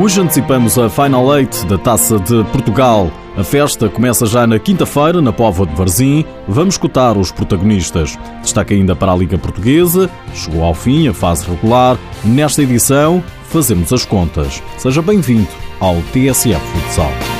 [0.00, 3.10] Hoje antecipamos a Final Eight da Taça de Portugal.
[3.36, 6.24] A festa começa já na quinta-feira, na Póvoa de Varzim.
[6.46, 8.16] Vamos escutar os protagonistas.
[8.40, 10.08] Destaca ainda para a Liga Portuguesa.
[10.32, 11.98] Chegou ao fim a fase regular.
[12.24, 14.62] Nesta edição, fazemos as contas.
[14.76, 15.48] Seja bem-vindo
[15.80, 17.37] ao TSF Futsal.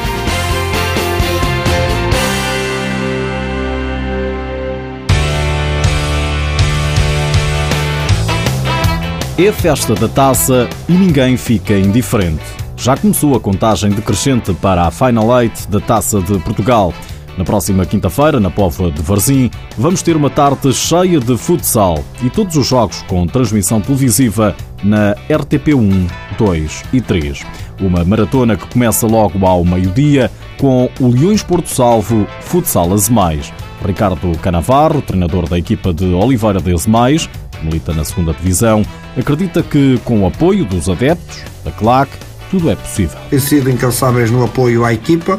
[9.40, 12.42] É festa da taça e ninguém fica indiferente.
[12.76, 16.92] Já começou a contagem decrescente para a Final Eight da Taça de Portugal.
[17.36, 22.28] Na próxima quinta-feira, na Póvoa de Varzim, vamos ter uma tarde cheia de futsal e
[22.28, 27.46] todos os jogos com transmissão televisiva na RTP1, 2 e 3.
[27.80, 33.52] Uma maratona que começa logo ao meio-dia com o Leões Porto Salvo Futsal Azemais.
[33.86, 37.30] Ricardo Canavarro, treinador da equipa de Oliveira de Azemais,
[37.62, 38.84] milita na segunda divisão,
[39.16, 42.10] acredita que com o apoio dos adeptos, da CLAC,
[42.50, 43.18] tudo é possível.
[43.30, 45.38] Tem sido incansáveis no apoio à equipa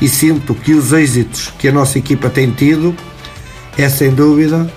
[0.00, 2.94] e sinto que os êxitos que a nossa equipa tem tido
[3.78, 4.68] é sem dúvida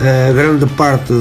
[0.00, 1.12] a grande parte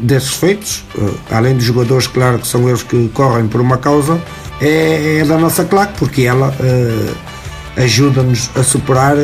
[0.00, 0.84] desses feitos,
[1.30, 4.20] além dos jogadores, claro que são eles que correm por uma causa,
[4.60, 9.16] é, é da nossa claque, porque ela uh, ajuda-nos a superar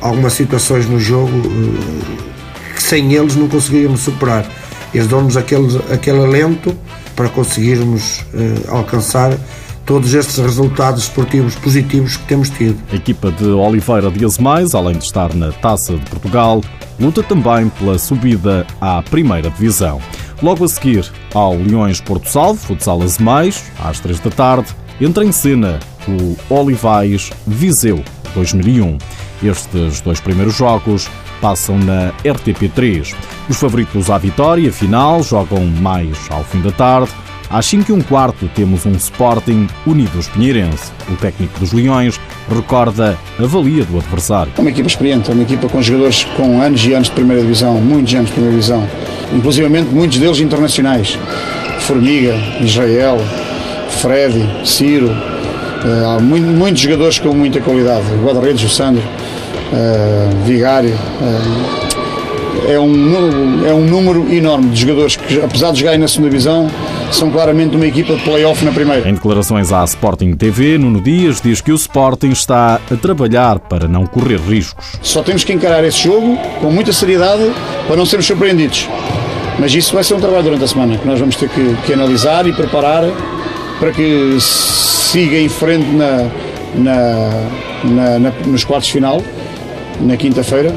[0.00, 1.32] algumas situações no jogo
[2.76, 4.46] que sem eles não conseguiríamos superar.
[4.92, 6.76] Eles dão-nos aquele, aquele alento
[7.14, 9.36] para conseguirmos uh, alcançar
[9.84, 12.78] todos estes resultados esportivos positivos que temos tido.
[12.92, 16.62] A equipa de Oliveira de Azemais, além de estar na Taça de Portugal,
[17.00, 20.00] luta também pela subida à Primeira Divisão.
[20.42, 24.68] Logo a seguir ao Leões Porto Salvo, futsal Azemais, às 3 da tarde,
[25.00, 28.98] entra em cena o Olivais Viseu 2001.
[29.42, 31.08] Estes dois primeiros jogos
[31.40, 33.14] passam na RTP3.
[33.48, 37.10] Os favoritos à vitória final jogam mais ao fim da tarde.
[37.50, 40.92] Às 5 e um quarto temos um Sporting Unidos Pinheirense.
[41.10, 42.20] O técnico dos Leões
[42.54, 44.52] recorda a valia do adversário.
[44.54, 47.40] É uma equipa experiente, é uma equipa com jogadores com anos e anos de primeira
[47.40, 48.86] divisão, muitos anos de primeira divisão,
[49.32, 51.18] inclusive muitos deles internacionais.
[51.80, 53.16] Formiga, Israel,
[54.02, 55.10] Fred, Ciro,
[56.06, 58.04] há muitos jogadores com muita qualidade.
[58.12, 59.02] O Guarda-Redes, o Sandro,
[59.72, 60.94] uh, Vigário.
[60.94, 61.98] Uh,
[62.68, 66.70] é um, é um número enorme de jogadores que, apesar de jogarem na segunda divisão,
[67.10, 69.08] são claramente uma equipa de play-off na primeira.
[69.08, 73.88] Em declarações à Sporting TV, Nuno Dias diz que o Sporting está a trabalhar para
[73.88, 74.98] não correr riscos.
[75.00, 77.50] Só temos que encarar esse jogo com muita seriedade
[77.86, 78.88] para não sermos surpreendidos.
[79.58, 81.92] Mas isso vai ser um trabalho durante a semana que nós vamos ter que, que
[81.92, 83.04] analisar e preparar
[83.80, 86.28] para que siga em frente na,
[86.74, 87.30] na,
[87.84, 89.22] na, na nos quartos final,
[90.00, 90.74] na quinta-feira,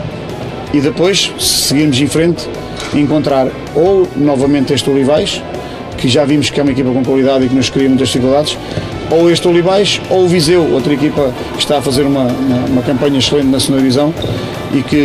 [0.73, 2.47] e depois seguirmos em frente
[2.93, 5.41] encontrar ou novamente este Olivais,
[5.97, 8.57] que já vimos que é uma equipa com qualidade e que nos cria muitas dificuldades,
[9.09, 12.81] ou este Olivais ou o Viseu, outra equipa que está a fazer uma, uma, uma
[12.81, 14.13] campanha excelente na segunda divisão
[14.73, 14.95] e que,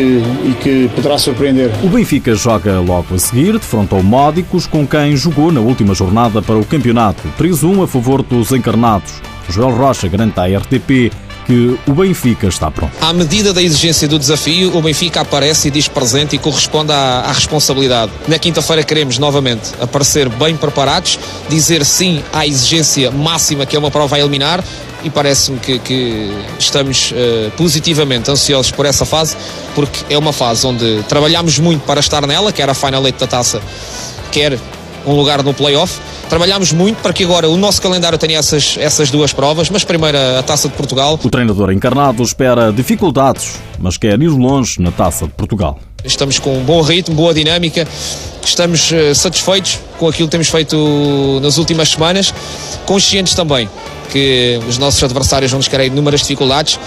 [0.44, 1.70] e que poderá surpreender.
[1.82, 6.56] O Benfica joga logo a seguir, defrontou Módicos, com quem jogou na última jornada para
[6.56, 7.22] o campeonato.
[7.38, 9.20] 3-1 a favor dos encarnados.
[9.50, 11.12] Joel Rocha garante à RTP
[11.46, 12.92] que o Benfica está pronto.
[13.00, 17.20] À medida da exigência do desafio, o Benfica aparece e diz presente e corresponde à,
[17.20, 18.10] à responsabilidade.
[18.26, 21.18] Na quinta-feira queremos novamente aparecer bem preparados,
[21.48, 24.62] dizer sim à exigência máxima que é uma prova a eliminar
[25.04, 29.36] e parece-me que, que, estamos uh, positivamente ansiosos por essa fase,
[29.74, 33.26] porque é uma fase onde trabalhamos muito para estar nela, quer a Final Eight da
[33.26, 33.62] Taça,
[34.32, 34.58] quer
[35.06, 36.00] um lugar no playoff.
[36.28, 40.18] Trabalhámos muito para que agora o nosso calendário tenha essas, essas duas provas, mas primeiro
[40.38, 41.18] a Taça de Portugal.
[41.22, 45.78] O treinador encarnado espera dificuldades, mas quer ir longe na Taça de Portugal.
[46.04, 47.86] Estamos com um bom ritmo, boa dinâmica,
[48.44, 52.32] estamos uh, satisfeitos com aquilo que temos feito nas últimas semanas,
[52.84, 53.68] conscientes também
[54.12, 56.78] que os nossos adversários vão nos querer inúmeras dificuldades,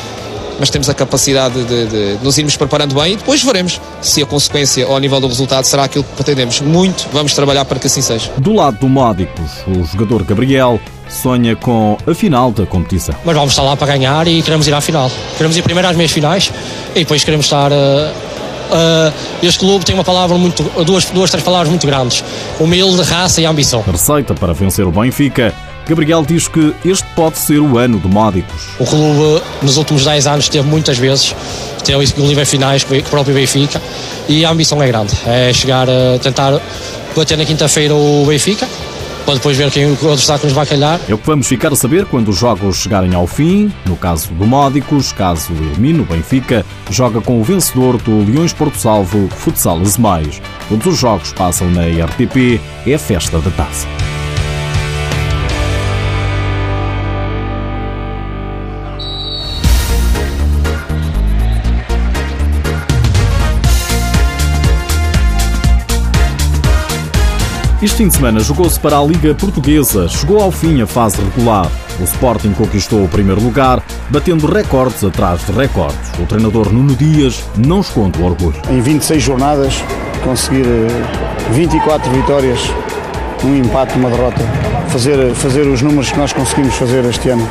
[0.59, 4.25] mas temos a capacidade de, de, nos irmos preparando bem e depois veremos se a
[4.25, 6.59] consequência ou ao nível do resultado será aquilo que pretendemos.
[6.61, 8.29] Muito vamos trabalhar para que assim seja.
[8.37, 10.79] Do lado do Módicos, o jogador Gabriel
[11.09, 13.15] sonha com a final da competição.
[13.25, 15.11] Mas vamos estar lá para ganhar e queremos ir à final.
[15.37, 16.51] Queremos ir primeiro às meias finais
[16.95, 17.71] e depois queremos estar.
[17.71, 18.29] Uh...
[18.69, 22.23] Uh, este clube tem uma palavra muito, duas, duas, três palavras muito grandes:
[22.59, 23.83] humilde, raça e ambição.
[23.87, 25.55] A receita para vencer o Benfica
[25.89, 28.67] Gabriel diz que este pode ser o ano de Módicos.
[28.77, 31.33] O clube, nos últimos 10 anos, teve muitas vezes,
[31.83, 33.81] teve inclusive finais com o próprio Benfica,
[34.27, 35.17] e a ambição é grande.
[35.25, 36.61] É chegar a tentar
[37.15, 38.67] bater na quinta-feira o Benfica,
[39.25, 40.99] para depois ver quem o adversário nos vai calhar.
[41.09, 43.73] É o que vamos ficar a saber quando os jogos chegarem ao fim.
[43.87, 49.27] No caso do Módicos, caso o Benfica, joga com o vencedor do Leões Porto Salvo
[49.29, 50.39] Futsal Mais.
[50.69, 53.87] Todos os jogos passam na RTP, é a festa da taça.
[67.81, 70.05] Este fim de semana jogou-se para a Liga Portuguesa.
[70.09, 71.65] Chegou ao fim a fase regular.
[71.97, 75.97] O Sporting conquistou o primeiro lugar, batendo recordes atrás de recordes.
[76.19, 78.61] O treinador Nuno Dias não esconde o orgulho.
[78.69, 79.81] Em 26 jornadas,
[80.25, 80.65] conseguir
[81.51, 82.59] 24 eh, vitórias,
[83.45, 84.41] um empate, uma derrota.
[84.89, 87.47] Fazer, fazer os números que nós conseguimos fazer este ano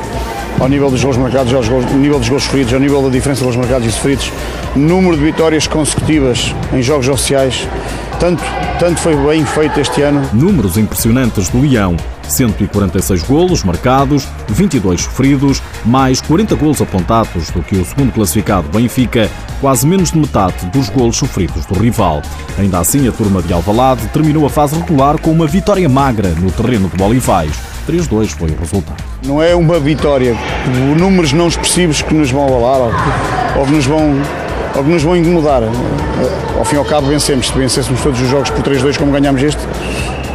[0.60, 3.54] ao nível dos gols marcados, ao nível dos gols sofridos, ao nível da diferença dos
[3.54, 4.32] gols marcados e sofridos,
[4.74, 7.66] número de vitórias consecutivas em jogos oficiais,
[8.18, 8.42] tanto,
[8.80, 10.28] tanto foi bem feito este ano.
[10.32, 11.96] Números impressionantes do Leão.
[12.28, 19.30] 146 golos marcados, 22 sofridos, mais 40 golos apontados do que o segundo classificado Benfica,
[19.60, 22.20] quase menos de metade dos golos sofridos do rival.
[22.58, 26.50] Ainda assim, a turma de Alvalade terminou a fase regular com uma vitória magra no
[26.50, 27.77] terreno do Olivais.
[27.88, 29.02] 3-2 foi o resultado.
[29.24, 30.36] Não é uma vitória,
[30.98, 32.80] números não expressivos que nos vão abalar
[33.56, 34.14] ou que, nos vão
[34.76, 35.62] ou que nos vão incomodar.
[36.58, 37.46] Ao fim e ao cabo vencemos.
[37.46, 39.60] Se vencêssemos todos os jogos por 3-2 como ganhámos este,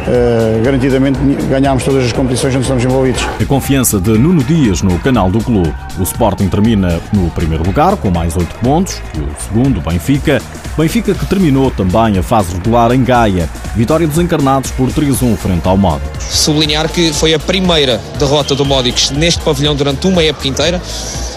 [0.06, 1.18] Uh, garantidamente
[1.48, 3.22] ganhámos todas as competições onde estamos envolvidos.
[3.40, 5.72] A confiança de Nuno Dias no canal do clube.
[5.98, 10.42] O Sporting termina no primeiro lugar com mais 8 pontos e o segundo, Benfica.
[10.76, 13.48] Benfica que terminou também a fase regular em Gaia.
[13.74, 16.22] Vitória dos encarnados por 3-1 frente ao Módicos.
[16.22, 20.80] Sublinhar que foi a primeira derrota do Módicos neste pavilhão durante uma época inteira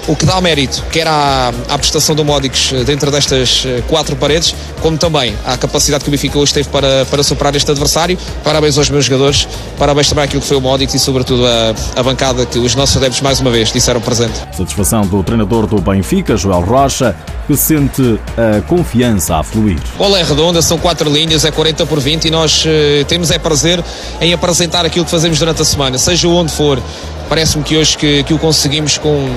[0.07, 4.15] o que dá mérito, quer à, à prestação do Módicos eh, dentro destas eh, quatro
[4.15, 8.17] paredes, como também à capacidade que o Benfica hoje teve para, para superar este adversário.
[8.43, 12.03] Parabéns aos meus jogadores, parabéns também àquilo que foi o Módicos e, sobretudo, a, a
[12.03, 14.39] bancada que os nossos adeptos, mais uma vez, disseram presente.
[14.55, 17.13] Satisfação do treinador do Benfica, Joel Rocha,
[17.45, 19.79] que sente a confiança a fluir.
[19.97, 23.37] Bola é redonda, são quatro linhas, é 40 por 20 e nós uh, temos é
[23.37, 23.83] prazer
[24.21, 26.81] em apresentar aquilo que fazemos durante a semana, seja onde for.
[27.29, 29.29] Parece-me que hoje que, que o conseguimos com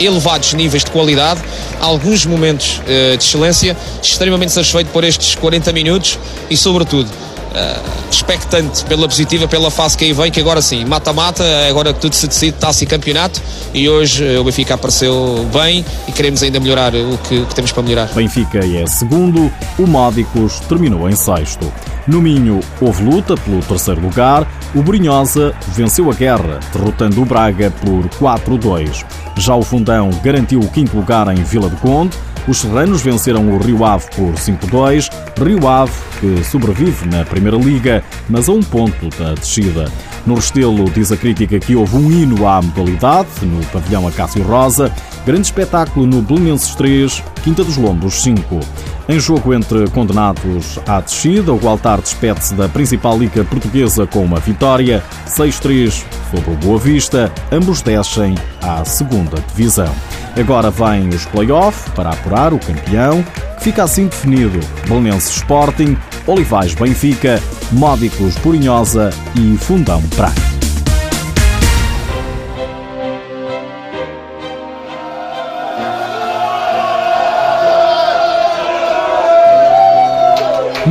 [0.00, 1.40] elevados níveis de qualidade,
[1.80, 6.18] alguns momentos uh, de excelência, extremamente satisfeito por estes 40 minutos
[6.48, 7.10] e, sobretudo,
[7.56, 12.14] uh, expectante pela positiva, pela fase que aí vem, que agora sim, mata-mata, agora tudo
[12.14, 13.40] se decide, taça e campeonato,
[13.72, 17.72] e hoje uh, o Benfica apareceu bem e queremos ainda melhorar o que, que temos
[17.72, 18.08] para melhorar.
[18.14, 21.72] Benfica é segundo, o Módicos terminou em sexto.
[22.06, 27.70] No Minho houve luta pelo terceiro lugar, o Brinhosa venceu a guerra, derrotando o Braga
[27.70, 29.04] por 4-2.
[29.38, 32.16] Já o Fundão garantiu o quinto lugar em Vila do Conde,
[32.48, 35.10] os serranos venceram o Rio Ave por 5-2.
[35.38, 39.90] Rio Ave, que sobrevive na Primeira Liga, mas a um ponto da descida.
[40.26, 44.92] No Restelo, diz a crítica que houve um hino à modalidade, no pavilhão Acácio Rosa.
[45.24, 48.60] Grande espetáculo no Belenenses 3, Quinta dos Lombos 5.
[49.08, 54.40] Em jogo entre condenados à descida, o Altar despede-se da principal liga portuguesa com uma
[54.40, 57.32] vitória, 6-3 sobre o Boa Vista.
[57.52, 59.94] Ambos descem à segunda divisão.
[60.38, 63.24] Agora vêm os play-off para apurar o campeão,
[63.56, 65.96] que fica assim definido: Belenenses Sporting,
[66.26, 67.40] Olivais Benfica,
[67.72, 70.56] Módicos Purinhosa e Fundão Praia.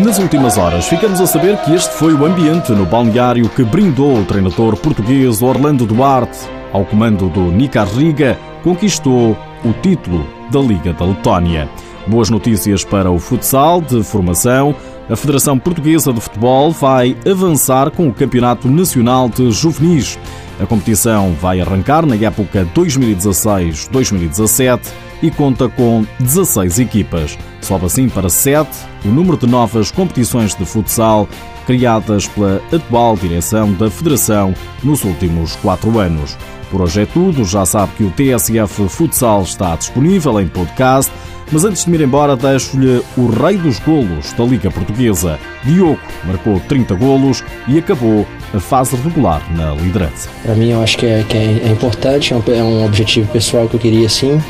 [0.04, 4.18] Nas últimas horas, ficamos a saber que este foi o ambiente no balneário que brindou
[4.20, 6.40] o treinador português Orlando Duarte.
[6.74, 11.70] Ao comando do Nika Riga, conquistou o título da Liga da Letónia.
[12.08, 14.76] Boas notícias para o futsal de formação.
[15.08, 20.18] A Federação Portuguesa de Futebol vai avançar com o Campeonato Nacional de Juvenis.
[20.60, 24.80] A competição vai arrancar na época 2016-2017
[25.22, 27.38] e conta com 16 equipas.
[27.62, 28.68] Sobe assim para 7
[29.06, 31.30] o número de novas competições de futsal
[31.66, 34.54] criadas pela atual direção da Federação
[34.84, 36.38] nos últimos quatro anos.
[36.70, 41.12] Por hoje é tudo, já sabe que o TSF Futsal está disponível em podcast,
[41.52, 45.40] mas antes de me ir embora deixo-lhe o rei dos golos da Liga Portuguesa.
[45.64, 50.30] Diogo marcou 30 golos e acabou a fase regular na liderança.
[50.44, 53.68] Para mim eu acho que é, que é importante, é um, é um objetivo pessoal
[53.68, 54.42] que eu queria sim,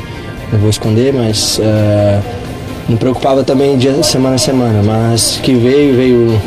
[0.52, 2.22] não vou esconder, mas uh,
[2.88, 6.42] me preocupava também de semana a semana, mas que veio, veio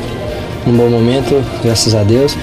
[0.69, 2.37] num bom momento, graças a Deus.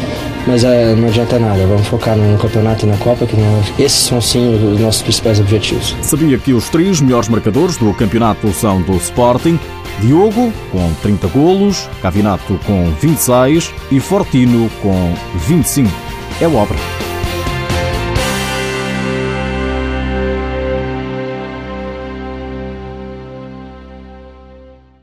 [0.47, 3.99] Mas uh, não adianta nada, vamos focar no campeonato e na Copa, que nós, esses
[3.99, 5.97] são sim os nossos principais objetivos.
[6.02, 9.59] Sabia que os três melhores marcadores do campeonato são do Sporting?
[10.00, 15.14] Diogo com 30 golos, Cavinato com 26 e Fortino com
[15.47, 15.90] 25.
[16.40, 17.06] É obra.